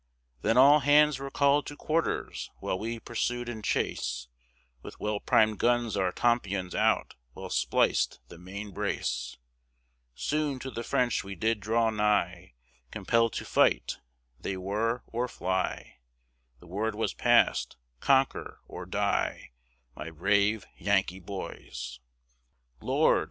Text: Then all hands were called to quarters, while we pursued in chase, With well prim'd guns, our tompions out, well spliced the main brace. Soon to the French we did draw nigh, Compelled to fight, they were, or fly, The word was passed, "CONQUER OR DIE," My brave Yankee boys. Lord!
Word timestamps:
Then 0.41 0.57
all 0.57 0.79
hands 0.79 1.19
were 1.19 1.29
called 1.29 1.67
to 1.67 1.75
quarters, 1.75 2.49
while 2.55 2.79
we 2.79 2.99
pursued 2.99 3.47
in 3.47 3.61
chase, 3.61 4.27
With 4.81 4.99
well 4.99 5.19
prim'd 5.19 5.59
guns, 5.59 5.95
our 5.95 6.11
tompions 6.11 6.73
out, 6.73 7.13
well 7.35 7.51
spliced 7.51 8.19
the 8.27 8.39
main 8.39 8.71
brace. 8.71 9.37
Soon 10.15 10.57
to 10.57 10.71
the 10.71 10.81
French 10.81 11.23
we 11.23 11.35
did 11.35 11.59
draw 11.59 11.91
nigh, 11.91 12.55
Compelled 12.89 13.33
to 13.33 13.45
fight, 13.45 13.99
they 14.39 14.57
were, 14.57 15.03
or 15.05 15.27
fly, 15.27 15.97
The 16.59 16.65
word 16.67 16.95
was 16.95 17.13
passed, 17.13 17.77
"CONQUER 17.99 18.57
OR 18.67 18.87
DIE," 18.87 19.51
My 19.95 20.09
brave 20.09 20.65
Yankee 20.79 21.19
boys. 21.19 21.99
Lord! 22.81 23.19